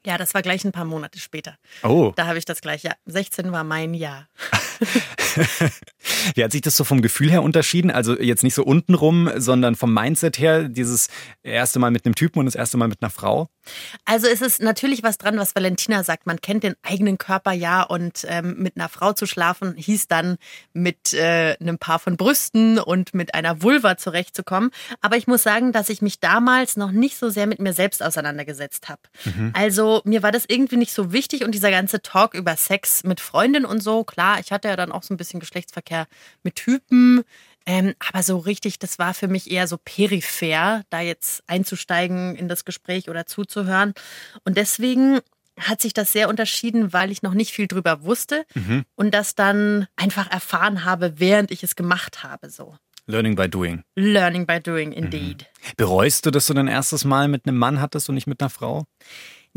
[0.05, 1.57] Ja, das war gleich ein paar Monate später.
[1.83, 2.13] Oh.
[2.15, 2.83] Da habe ich das gleich.
[2.83, 4.27] Ja, 16 war mein Jahr.
[6.35, 7.91] Wie hat sich das so vom Gefühl her unterschieden?
[7.91, 11.09] Also jetzt nicht so untenrum, sondern vom Mindset her, dieses
[11.43, 13.47] erste Mal mit einem Typen und das erste Mal mit einer Frau?
[14.05, 16.25] Also es ist natürlich was dran, was Valentina sagt.
[16.25, 20.37] Man kennt den eigenen Körper ja und ähm, mit einer Frau zu schlafen hieß dann
[20.73, 24.71] mit äh, einem Paar von Brüsten und mit einer Vulva zurechtzukommen.
[25.01, 28.01] Aber ich muss sagen, dass ich mich damals noch nicht so sehr mit mir selbst
[28.03, 29.01] auseinandergesetzt habe.
[29.25, 29.51] Mhm.
[29.53, 33.19] Also mir war das irgendwie nicht so wichtig und dieser ganze Talk über Sex mit
[33.19, 36.07] Freundin und so, klar, ich hatte ja dann auch so ein bisschen Geschlechtsverkehr
[36.43, 37.23] mit Typen.
[37.65, 42.47] Ähm, aber so richtig, das war für mich eher so peripher, da jetzt einzusteigen in
[42.47, 43.93] das Gespräch oder zuzuhören.
[44.45, 45.19] Und deswegen
[45.59, 48.85] hat sich das sehr unterschieden, weil ich noch nicht viel drüber wusste mhm.
[48.95, 52.49] und das dann einfach erfahren habe, während ich es gemacht habe.
[52.49, 52.75] So.
[53.07, 53.83] Learning by doing.
[53.95, 55.45] Learning by doing, indeed.
[55.49, 55.71] Mhm.
[55.77, 58.49] Bereust du, dass du dein erstes Mal mit einem Mann hattest und nicht mit einer
[58.49, 58.85] Frau?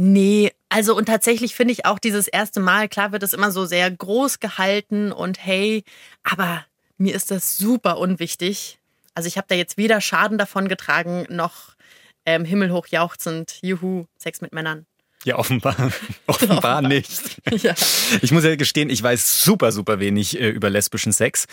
[0.03, 3.67] Nee, also und tatsächlich finde ich auch dieses erste Mal, klar wird es immer so
[3.67, 5.85] sehr groß gehalten und hey,
[6.23, 6.65] aber
[6.97, 8.79] mir ist das super unwichtig.
[9.15, 11.75] Also ich habe da jetzt weder Schaden davon getragen, noch
[12.25, 14.87] ähm, himmelhoch jauchzend, juhu, Sex mit Männern.
[15.25, 15.77] Ja, offenbar.
[16.27, 17.11] offenbar nicht.
[17.51, 17.75] Ja.
[18.23, 21.47] Ich muss ja gestehen, ich weiß super, super wenig äh, über lesbischen Sex.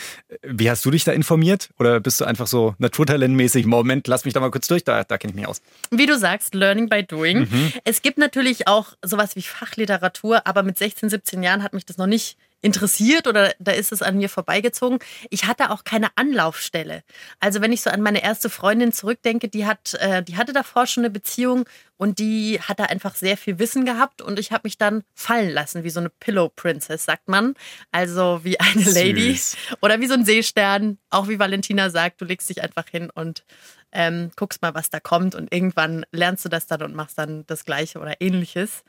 [0.44, 1.70] Wie hast du dich da informiert?
[1.80, 5.18] Oder bist du einfach so naturtalentmäßig, Moment, lass mich da mal kurz durch, da, da
[5.18, 5.62] kenne ich mich aus.
[5.90, 7.40] Wie du sagst, Learning by Doing.
[7.40, 7.74] Mhm.
[7.84, 11.98] Es gibt natürlich auch sowas wie Fachliteratur, aber mit 16, 17 Jahren hat mich das
[11.98, 15.00] noch nicht interessiert oder da ist es an mir vorbeigezogen.
[15.30, 17.04] Ich hatte auch keine Anlaufstelle.
[17.40, 20.88] Also wenn ich so an meine erste Freundin zurückdenke, die hat, äh, die hatte davor
[20.88, 21.66] schon eine Beziehung
[21.98, 25.52] und die hat da einfach sehr viel Wissen gehabt und ich habe mich dann fallen
[25.52, 27.54] lassen, wie so eine Pillow Princess, sagt man.
[27.92, 28.94] Also wie eine Süß.
[28.96, 29.40] Lady
[29.82, 33.44] oder wie so ein Seestern, auch wie Valentina sagt, du legst dich einfach hin und
[33.92, 37.46] ähm, guckst mal, was da kommt und irgendwann lernst du das dann und machst dann
[37.48, 38.84] das Gleiche oder ähnliches.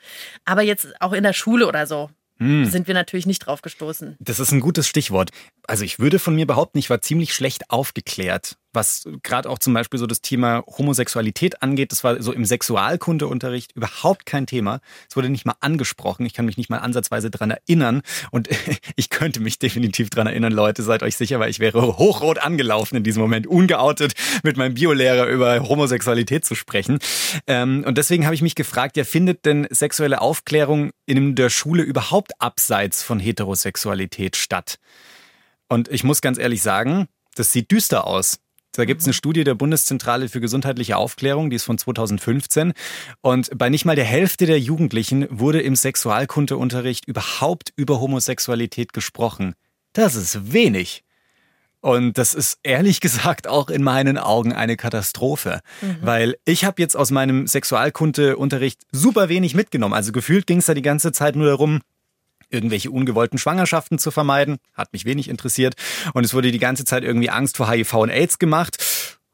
[0.45, 2.67] Aber jetzt auch in der Schule oder so, hm.
[2.67, 4.17] sind wir natürlich nicht drauf gestoßen.
[4.21, 5.31] Das ist ein gutes Stichwort.
[5.69, 9.75] Also ich würde von mir behaupten, ich war ziemlich schlecht aufgeklärt, was gerade auch zum
[9.75, 11.93] Beispiel so das Thema Homosexualität angeht.
[11.93, 14.81] Das war so im Sexualkundeunterricht überhaupt kein Thema.
[15.11, 16.25] Es wurde nicht mal angesprochen.
[16.25, 18.01] Ich kann mich nicht mal ansatzweise dran erinnern.
[18.31, 18.49] Und
[18.97, 22.97] ich könnte mich definitiv dran erinnern, Leute, seid euch sicher, weil ich wäre hochrot angelaufen
[22.97, 26.99] in diesem Moment, ungeoutet mit meinem Biolehrer über Homosexualität zu sprechen.
[27.47, 31.83] Ähm, und deswegen habe ich mich gefragt, ja, findet denn sexuelle Aufklärung in der Schule
[31.83, 34.79] überhaupt abseits von Heterosexualität statt?
[35.69, 38.41] Und ich muss ganz ehrlich sagen, das sieht düster aus.
[38.73, 39.17] Da gibt es eine mhm.
[39.17, 42.73] Studie der Bundeszentrale für gesundheitliche Aufklärung, die ist von 2015.
[43.21, 49.55] Und bei nicht mal der Hälfte der Jugendlichen wurde im Sexualkundeunterricht überhaupt über Homosexualität gesprochen.
[49.95, 51.03] Das ist wenig.
[51.81, 55.97] Und das ist ehrlich gesagt auch in meinen Augen eine Katastrophe, mhm.
[56.03, 59.95] weil ich habe jetzt aus meinem Sexualkundeunterricht super wenig mitgenommen.
[59.95, 61.81] Also gefühlt ging es da die ganze Zeit nur darum,
[62.51, 64.59] irgendwelche ungewollten Schwangerschaften zu vermeiden.
[64.75, 65.75] Hat mich wenig interessiert.
[66.15, 68.79] Und es wurde die ganze Zeit irgendwie Angst vor HIV und AIDS gemacht.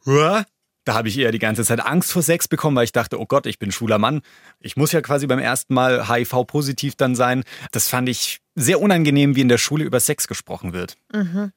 [0.05, 0.45] Hua?
[0.85, 3.25] Da habe ich eher die ganze Zeit Angst vor Sex bekommen, weil ich dachte, oh
[3.25, 4.21] Gott, ich bin schwuler Mann.
[4.61, 7.43] Ich muss ja quasi beim ersten Mal HIV-positiv dann sein.
[7.73, 10.97] Das fand ich sehr unangenehm, wie in der Schule über Sex gesprochen wird.
[11.13, 11.53] Mhm.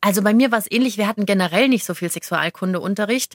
[0.00, 0.96] Also bei mir war es ähnlich.
[0.96, 3.34] Wir hatten generell nicht so viel Sexualkundeunterricht.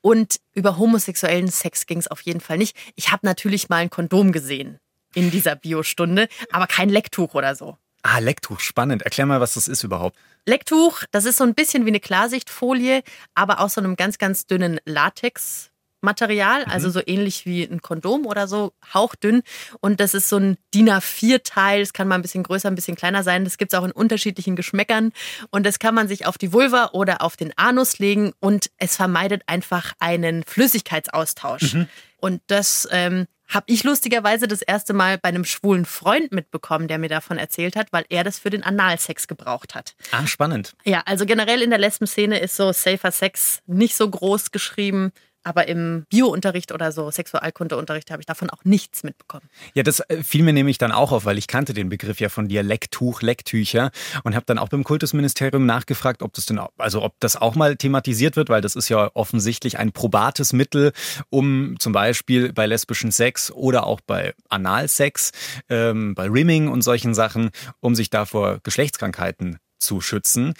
[0.00, 2.76] Und über homosexuellen Sex ging es auf jeden Fall nicht.
[2.96, 4.78] Ich habe natürlich mal ein Kondom gesehen
[5.14, 7.76] in dieser Biostunde, aber kein Lecktuch oder so.
[8.02, 9.02] Ah, Lecktuch, spannend.
[9.02, 10.18] Erklär mal, was das ist überhaupt.
[10.44, 13.02] Lecktuch, das ist so ein bisschen wie eine Klarsichtfolie,
[13.34, 18.48] aber aus so einem ganz, ganz dünnen Latexmaterial, also so ähnlich wie ein Kondom oder
[18.48, 19.42] so, hauchdünn.
[19.78, 21.78] Und das ist so ein DIN A4-Teil.
[21.78, 23.44] Das kann mal ein bisschen größer, ein bisschen kleiner sein.
[23.44, 25.12] Das gibt es auch in unterschiedlichen Geschmäckern.
[25.50, 28.96] Und das kann man sich auf die Vulva oder auf den Anus legen und es
[28.96, 31.76] vermeidet einfach einen Flüssigkeitsaustausch.
[32.16, 36.98] Und das ähm, habe ich lustigerweise das erste Mal bei einem schwulen Freund mitbekommen, der
[36.98, 39.94] mir davon erzählt hat, weil er das für den Analsex gebraucht hat.
[40.10, 40.74] Ah, spannend.
[40.84, 45.12] Ja, also generell in der Lesben-Szene ist so Safer Sex nicht so groß geschrieben.
[45.44, 49.48] Aber im Biounterricht oder so, Sexualkundeunterricht, habe ich davon auch nichts mitbekommen.
[49.74, 52.28] Ja, das äh, fiel mir nämlich dann auch auf, weil ich kannte den Begriff ja
[52.28, 53.90] von dir, Lecktuch, Lecktücher
[54.24, 57.54] und habe dann auch beim Kultusministerium nachgefragt, ob das denn, auch, also ob das auch
[57.54, 60.92] mal thematisiert wird, weil das ist ja offensichtlich ein probates Mittel,
[61.30, 65.32] um zum Beispiel bei lesbischen Sex oder auch bei Analsex,
[65.68, 67.50] ähm, bei Rimming und solchen Sachen,
[67.80, 70.54] um sich da vor Geschlechtskrankheiten zu schützen.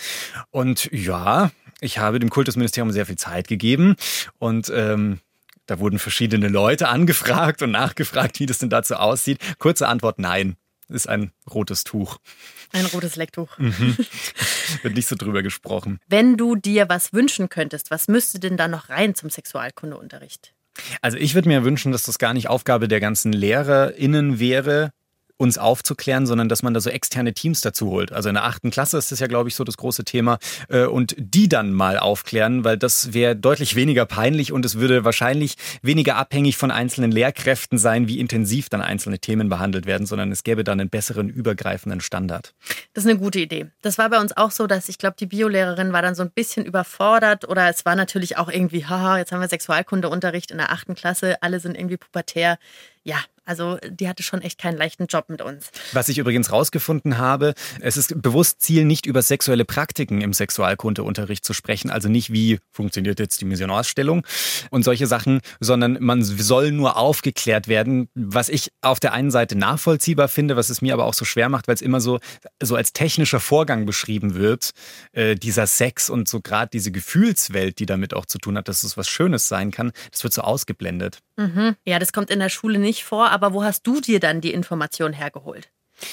[0.51, 1.51] Und ja,
[1.83, 3.97] ich habe dem Kultusministerium sehr viel Zeit gegeben
[4.39, 5.21] und ähm,
[5.67, 9.39] da wurden verschiedene Leute angefragt und nachgefragt, wie das denn dazu aussieht.
[9.59, 10.57] Kurze Antwort, nein.
[10.89, 12.19] Ist ein rotes Tuch.
[12.73, 13.59] Ein rotes Lecktuch.
[14.83, 16.01] Wird nicht so drüber gesprochen.
[16.07, 20.55] Wenn du dir was wünschen könntest, was müsste denn da noch rein zum Sexualkundeunterricht?
[21.01, 24.93] Also ich würde mir wünschen, dass das gar nicht Aufgabe der ganzen LehrerInnen wäre,
[25.43, 28.13] uns aufzuklären, sondern dass man da so externe Teams dazu holt.
[28.13, 30.39] Also in der achten Klasse ist das ja, glaube ich, so das große Thema.
[30.69, 35.05] Äh, Und die dann mal aufklären, weil das wäre deutlich weniger peinlich und es würde
[35.05, 40.31] wahrscheinlich weniger abhängig von einzelnen Lehrkräften sein, wie intensiv dann einzelne Themen behandelt werden, sondern
[40.31, 42.55] es gäbe dann einen besseren, übergreifenden Standard.
[42.95, 43.67] Das ist eine gute Idee.
[43.83, 46.31] Das war bei uns auch so, dass ich glaube, die Biolehrerin war dann so ein
[46.31, 50.71] bisschen überfordert oder es war natürlich auch irgendwie, haha, jetzt haben wir Sexualkundeunterricht in der
[50.71, 52.59] achten Klasse, alle sind irgendwie pubertär.
[53.05, 55.71] Ja, also die hatte schon echt keinen leichten Job mit uns.
[55.93, 61.45] Was ich übrigens rausgefunden habe, es ist bewusst Ziel, nicht über sexuelle Praktiken im Sexualkundeunterricht
[61.45, 64.25] zu sprechen, also nicht wie funktioniert jetzt die Missionarsstellung
[64.71, 69.57] und solche Sachen, sondern man soll nur aufgeklärt werden, was ich auf der einen Seite
[69.57, 72.21] nachvollziehbar finde, was es mir aber auch so schwer macht, weil es immer so,
[72.63, 74.71] so als technischer Vorgang beschrieben wird,
[75.13, 78.85] äh, dieser Sex und so gerade diese Gefühlswelt, die damit auch zu tun hat, dass
[78.85, 81.19] es was Schönes sein kann, das wird so ausgeblendet.
[81.43, 81.77] Mhm.
[81.85, 84.53] Ja, das kommt in der Schule nicht vor, aber wo hast du dir dann die
[84.53, 85.71] Information hergeholt?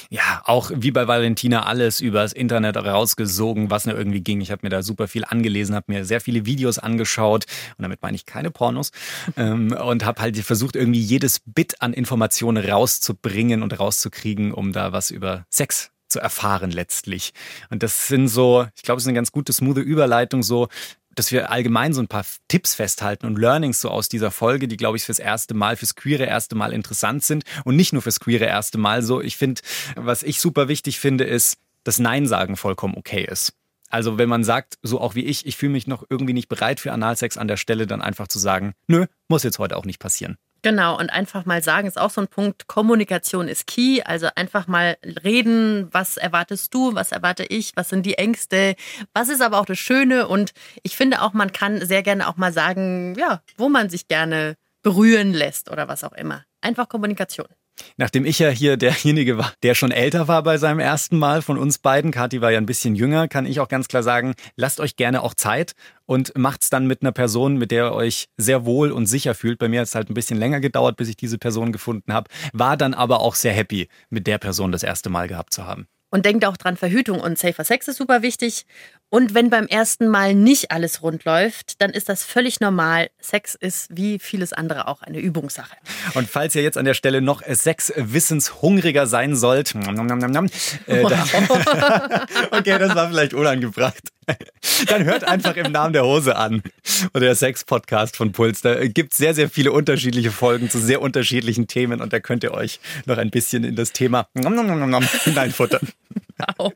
[0.08, 4.40] Ja, auch wie bei Valentina alles übers Internet rausgesogen, was nur irgendwie ging.
[4.40, 8.02] Ich habe mir da super viel angelesen, habe mir sehr viele Videos angeschaut und damit
[8.02, 8.90] meine ich keine Pornos
[9.36, 14.92] ähm, und habe halt versucht irgendwie jedes Bit an Informationen rauszubringen und rauszukriegen, um da
[14.92, 17.32] was über Sex zu erfahren letztlich.
[17.70, 20.68] Und das sind so, ich glaube, es ist eine ganz gute, smooth Überleitung so,
[21.14, 24.76] dass wir allgemein so ein paar Tipps festhalten und Learnings so aus dieser Folge, die,
[24.76, 28.20] glaube ich, fürs erste Mal, fürs queere erste Mal interessant sind und nicht nur fürs
[28.20, 29.20] queere erste Mal so.
[29.20, 29.60] Ich finde,
[29.96, 33.52] was ich super wichtig finde, ist, dass Nein sagen vollkommen okay ist.
[33.88, 36.78] Also wenn man sagt, so auch wie ich, ich fühle mich noch irgendwie nicht bereit
[36.78, 39.98] für Analsex an der Stelle, dann einfach zu sagen, nö, muss jetzt heute auch nicht
[39.98, 40.36] passieren.
[40.62, 44.02] Genau, und einfach mal sagen, ist auch so ein Punkt, Kommunikation ist key.
[44.02, 48.74] Also einfach mal reden, was erwartest du, was erwarte ich, was sind die Ängste,
[49.14, 50.28] was ist aber auch das Schöne.
[50.28, 54.08] Und ich finde auch, man kann sehr gerne auch mal sagen, ja, wo man sich
[54.08, 56.44] gerne berühren lässt oder was auch immer.
[56.60, 57.48] Einfach Kommunikation.
[57.96, 61.58] Nachdem ich ja hier derjenige war, der schon älter war bei seinem ersten Mal von
[61.58, 64.80] uns beiden, Kathi war ja ein bisschen jünger, kann ich auch ganz klar sagen, lasst
[64.80, 65.72] euch gerne auch Zeit
[66.06, 69.58] und macht's dann mit einer Person, mit der ihr euch sehr wohl und sicher fühlt.
[69.58, 72.30] Bei mir hat es halt ein bisschen länger gedauert, bis ich diese Person gefunden habe,
[72.52, 75.86] war dann aber auch sehr happy, mit der Person das erste Mal gehabt zu haben.
[76.10, 78.66] Und denkt auch dran, Verhütung und safer Sex ist super wichtig.
[79.10, 83.10] Und wenn beim ersten Mal nicht alles rund läuft, dann ist das völlig normal.
[83.18, 85.76] Sex ist wie vieles andere auch eine Übungssache.
[86.14, 90.46] Und falls ihr jetzt an der Stelle noch sechs Wissenshungriger sein sollt, nom, nom, nom,
[90.86, 91.20] äh, dann,
[92.52, 94.10] okay, das war vielleicht unangebracht.
[94.86, 96.62] Dann hört einfach im Namen der Hose an.
[97.12, 98.60] Oder der Sex-Podcast von Puls.
[98.60, 102.52] Da gibt sehr, sehr viele unterschiedliche Folgen zu sehr unterschiedlichen Themen und da könnt ihr
[102.52, 105.88] euch noch ein bisschen in das Thema hineinfuttern.
[106.56, 106.72] Wow.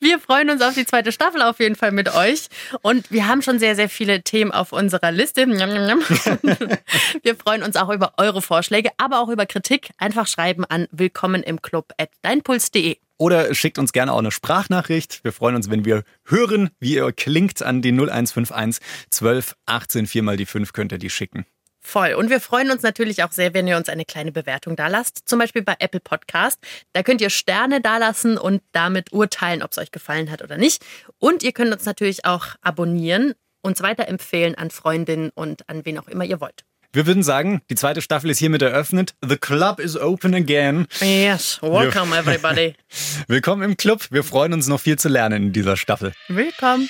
[0.00, 2.48] Wir freuen uns auf die zweite Staffel auf jeden Fall mit euch.
[2.82, 5.46] Und wir haben schon sehr, sehr viele Themen auf unserer Liste.
[7.22, 9.90] Wir freuen uns auch über eure Vorschläge, aber auch über Kritik.
[9.98, 12.96] Einfach schreiben an willkommen im Club at deinpuls.de.
[13.18, 15.24] Oder schickt uns gerne auch eine Sprachnachricht.
[15.24, 20.22] Wir freuen uns, wenn wir hören, wie ihr klingt an die 0151 12 18 4
[20.22, 21.46] mal die 5 könnt ihr die schicken.
[21.86, 22.14] Voll.
[22.14, 25.28] Und wir freuen uns natürlich auch sehr, wenn ihr uns eine kleine Bewertung da lasst.
[25.28, 26.58] Zum Beispiel bei Apple Podcast.
[26.92, 30.84] Da könnt ihr Sterne dalassen und damit urteilen, ob es euch gefallen hat oder nicht.
[31.20, 36.08] Und ihr könnt uns natürlich auch abonnieren, uns weiterempfehlen an Freundinnen und an wen auch
[36.08, 36.64] immer ihr wollt.
[36.92, 39.14] Wir würden sagen, die zweite Staffel ist hiermit eröffnet.
[39.24, 40.88] The club is open again.
[41.00, 42.74] Yes, welcome everybody.
[43.28, 44.08] Willkommen im Club.
[44.10, 46.14] Wir freuen uns noch viel zu lernen in dieser Staffel.
[46.26, 46.88] Willkommen.